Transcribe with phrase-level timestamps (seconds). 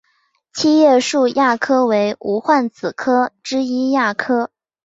[0.51, 4.49] 七叶树亚科为无患子科下之一亚科。